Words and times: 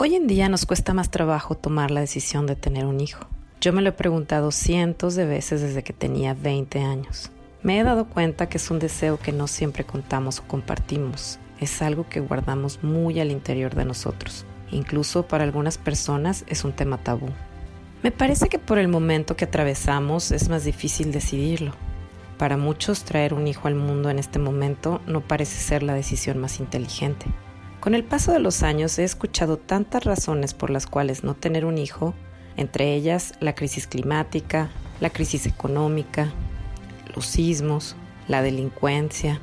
Hoy 0.00 0.14
en 0.14 0.28
día 0.28 0.48
nos 0.48 0.64
cuesta 0.64 0.94
más 0.94 1.10
trabajo 1.10 1.56
tomar 1.56 1.90
la 1.90 1.98
decisión 1.98 2.46
de 2.46 2.54
tener 2.54 2.86
un 2.86 3.00
hijo. 3.00 3.26
Yo 3.60 3.72
me 3.72 3.82
lo 3.82 3.88
he 3.88 3.92
preguntado 3.92 4.52
cientos 4.52 5.16
de 5.16 5.26
veces 5.26 5.60
desde 5.60 5.82
que 5.82 5.92
tenía 5.92 6.34
20 6.34 6.78
años. 6.78 7.32
Me 7.64 7.80
he 7.80 7.82
dado 7.82 8.08
cuenta 8.08 8.48
que 8.48 8.58
es 8.58 8.70
un 8.70 8.78
deseo 8.78 9.18
que 9.18 9.32
no 9.32 9.48
siempre 9.48 9.82
contamos 9.82 10.38
o 10.38 10.44
compartimos. 10.44 11.40
Es 11.60 11.82
algo 11.82 12.08
que 12.08 12.20
guardamos 12.20 12.84
muy 12.84 13.18
al 13.18 13.32
interior 13.32 13.74
de 13.74 13.86
nosotros. 13.86 14.46
Incluso 14.70 15.26
para 15.26 15.42
algunas 15.42 15.78
personas 15.78 16.44
es 16.46 16.62
un 16.62 16.74
tema 16.74 16.98
tabú. 16.98 17.30
Me 18.04 18.12
parece 18.12 18.48
que 18.48 18.60
por 18.60 18.78
el 18.78 18.86
momento 18.86 19.34
que 19.34 19.46
atravesamos 19.46 20.30
es 20.30 20.48
más 20.48 20.62
difícil 20.62 21.10
decidirlo. 21.10 21.72
Para 22.36 22.56
muchos 22.56 23.02
traer 23.02 23.34
un 23.34 23.48
hijo 23.48 23.66
al 23.66 23.74
mundo 23.74 24.10
en 24.10 24.20
este 24.20 24.38
momento 24.38 25.00
no 25.08 25.22
parece 25.22 25.58
ser 25.58 25.82
la 25.82 25.94
decisión 25.94 26.38
más 26.38 26.60
inteligente. 26.60 27.26
Con 27.80 27.94
el 27.94 28.02
paso 28.02 28.32
de 28.32 28.40
los 28.40 28.64
años 28.64 28.98
he 28.98 29.04
escuchado 29.04 29.56
tantas 29.56 30.04
razones 30.04 30.52
por 30.52 30.68
las 30.70 30.86
cuales 30.86 31.22
no 31.22 31.34
tener 31.34 31.64
un 31.64 31.78
hijo, 31.78 32.12
entre 32.56 32.94
ellas 32.94 33.34
la 33.40 33.54
crisis 33.54 33.86
climática, 33.86 34.70
la 35.00 35.10
crisis 35.10 35.46
económica, 35.46 36.32
los 37.14 37.26
sismos, 37.26 37.94
la 38.26 38.42
delincuencia, 38.42 39.40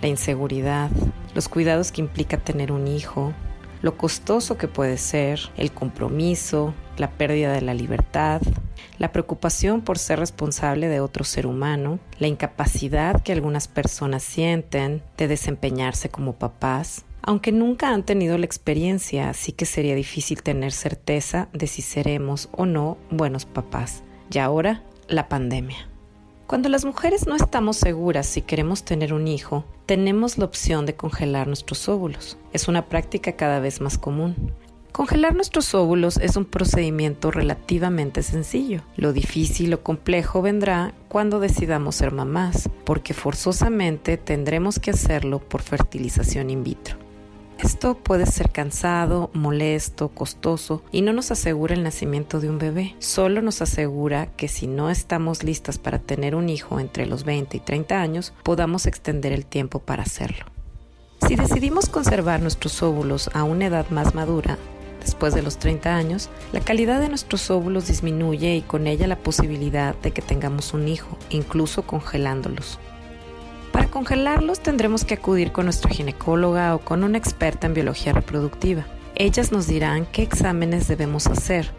la 0.00 0.08
inseguridad, 0.08 0.90
los 1.34 1.48
cuidados 1.48 1.92
que 1.92 2.00
implica 2.00 2.38
tener 2.38 2.72
un 2.72 2.88
hijo, 2.88 3.34
lo 3.82 3.98
costoso 3.98 4.56
que 4.56 4.68
puede 4.68 4.96
ser, 4.96 5.38
el 5.56 5.70
compromiso, 5.70 6.74
la 6.96 7.10
pérdida 7.10 7.52
de 7.52 7.60
la 7.60 7.74
libertad, 7.74 8.40
la 8.98 9.12
preocupación 9.12 9.82
por 9.82 9.98
ser 9.98 10.18
responsable 10.18 10.88
de 10.88 11.00
otro 11.00 11.24
ser 11.24 11.46
humano, 11.46 11.98
la 12.18 12.26
incapacidad 12.26 13.22
que 13.22 13.32
algunas 13.32 13.68
personas 13.68 14.22
sienten 14.22 15.02
de 15.18 15.28
desempeñarse 15.28 16.08
como 16.08 16.32
papás, 16.32 17.05
aunque 17.26 17.50
nunca 17.52 17.90
han 17.90 18.04
tenido 18.04 18.38
la 18.38 18.46
experiencia, 18.46 19.28
así 19.28 19.52
que 19.52 19.66
sería 19.66 19.96
difícil 19.96 20.42
tener 20.42 20.72
certeza 20.72 21.48
de 21.52 21.66
si 21.66 21.82
seremos 21.82 22.48
o 22.52 22.66
no 22.66 22.96
buenos 23.10 23.44
papás. 23.44 24.04
Y 24.30 24.38
ahora, 24.38 24.82
la 25.08 25.28
pandemia. 25.28 25.88
Cuando 26.46 26.68
las 26.68 26.84
mujeres 26.84 27.26
no 27.26 27.34
estamos 27.34 27.76
seguras 27.76 28.26
si 28.26 28.42
queremos 28.42 28.84
tener 28.84 29.12
un 29.12 29.26
hijo, 29.26 29.64
tenemos 29.84 30.38
la 30.38 30.44
opción 30.44 30.86
de 30.86 30.94
congelar 30.94 31.48
nuestros 31.48 31.88
óvulos. 31.88 32.38
Es 32.52 32.68
una 32.68 32.86
práctica 32.86 33.32
cada 33.32 33.58
vez 33.58 33.80
más 33.80 33.98
común. 33.98 34.52
Congelar 34.92 35.34
nuestros 35.34 35.74
óvulos 35.74 36.16
es 36.18 36.36
un 36.36 36.44
procedimiento 36.44 37.32
relativamente 37.32 38.22
sencillo. 38.22 38.82
Lo 38.96 39.12
difícil 39.12 39.74
o 39.74 39.82
complejo 39.82 40.40
vendrá 40.40 40.94
cuando 41.08 41.40
decidamos 41.40 41.96
ser 41.96 42.12
mamás, 42.12 42.70
porque 42.84 43.12
forzosamente 43.12 44.16
tendremos 44.16 44.78
que 44.78 44.92
hacerlo 44.92 45.40
por 45.40 45.62
fertilización 45.62 46.50
in 46.50 46.62
vitro. 46.62 47.05
Esto 47.58 47.94
puede 47.94 48.26
ser 48.26 48.50
cansado, 48.50 49.30
molesto, 49.32 50.08
costoso 50.08 50.82
y 50.92 51.00
no 51.00 51.14
nos 51.14 51.30
asegura 51.30 51.74
el 51.74 51.82
nacimiento 51.82 52.38
de 52.38 52.50
un 52.50 52.58
bebé. 52.58 52.94
Solo 52.98 53.40
nos 53.40 53.62
asegura 53.62 54.26
que 54.36 54.46
si 54.46 54.66
no 54.66 54.90
estamos 54.90 55.42
listas 55.42 55.78
para 55.78 55.98
tener 55.98 56.34
un 56.34 56.50
hijo 56.50 56.80
entre 56.80 57.06
los 57.06 57.24
20 57.24 57.56
y 57.56 57.60
30 57.60 57.98
años, 58.00 58.34
podamos 58.42 58.84
extender 58.86 59.32
el 59.32 59.46
tiempo 59.46 59.78
para 59.78 60.02
hacerlo. 60.02 60.44
Si 61.26 61.34
decidimos 61.34 61.88
conservar 61.88 62.40
nuestros 62.42 62.82
óvulos 62.82 63.30
a 63.32 63.42
una 63.42 63.66
edad 63.66 63.88
más 63.88 64.14
madura, 64.14 64.58
después 65.00 65.34
de 65.34 65.42
los 65.42 65.56
30 65.56 65.96
años, 65.96 66.28
la 66.52 66.60
calidad 66.60 67.00
de 67.00 67.08
nuestros 67.08 67.50
óvulos 67.50 67.88
disminuye 67.88 68.54
y 68.54 68.62
con 68.62 68.86
ella 68.86 69.06
la 69.06 69.16
posibilidad 69.16 69.94
de 69.96 70.10
que 70.10 70.20
tengamos 70.20 70.74
un 70.74 70.88
hijo, 70.88 71.16
incluso 71.30 71.82
congelándolos. 71.82 72.78
Para 73.86 74.02
congelarlos 74.02 74.58
tendremos 74.58 75.04
que 75.04 75.14
acudir 75.14 75.52
con 75.52 75.66
nuestra 75.66 75.88
ginecóloga 75.92 76.74
o 76.74 76.80
con 76.80 77.04
una 77.04 77.18
experta 77.18 77.68
en 77.68 77.74
biología 77.74 78.12
reproductiva. 78.12 78.84
Ellas 79.14 79.52
nos 79.52 79.68
dirán 79.68 80.06
qué 80.06 80.22
exámenes 80.22 80.88
debemos 80.88 81.28
hacer, 81.28 81.70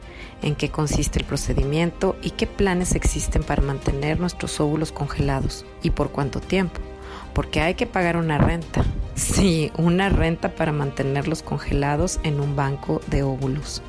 en 0.41 0.55
qué 0.55 0.69
consiste 0.69 1.19
el 1.19 1.25
procedimiento 1.25 2.15
y 2.21 2.29
qué 2.29 2.47
planes 2.47 2.95
existen 2.95 3.43
para 3.43 3.61
mantener 3.61 4.21
nuestros 4.21 4.57
óvulos 4.61 4.93
congelados 4.93 5.65
y 5.83 5.89
por 5.89 6.09
cuánto 6.11 6.39
tiempo, 6.39 6.79
porque 7.33 7.59
hay 7.59 7.73
que 7.73 7.87
pagar 7.87 8.15
una 8.15 8.37
renta. 8.37 8.85
Sí, 9.15 9.73
una 9.77 10.07
renta 10.07 10.55
para 10.55 10.71
mantenerlos 10.71 11.43
congelados 11.43 12.21
en 12.23 12.39
un 12.39 12.55
banco 12.55 13.01
de 13.07 13.23
óvulos. 13.23 13.81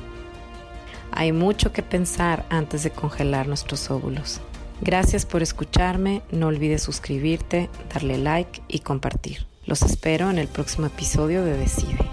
Hay 1.13 1.31
mucho 1.31 1.71
que 1.71 1.83
pensar 1.83 2.45
antes 2.49 2.83
de 2.83 2.91
congelar 2.91 3.47
nuestros 3.47 3.89
óvulos. 3.89 4.41
Gracias 4.81 5.25
por 5.25 5.41
escucharme, 5.41 6.21
no 6.31 6.47
olvides 6.47 6.81
suscribirte, 6.81 7.69
darle 7.93 8.17
like 8.17 8.61
y 8.67 8.79
compartir. 8.79 9.45
Los 9.65 9.81
espero 9.81 10.29
en 10.29 10.37
el 10.37 10.47
próximo 10.47 10.87
episodio 10.87 11.43
de 11.43 11.57
Decide. 11.57 12.09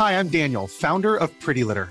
Hi, 0.00 0.14
I'm 0.14 0.30
Daniel, 0.30 0.66
founder 0.66 1.14
of 1.14 1.30
Pretty 1.44 1.62
Litter. 1.62 1.90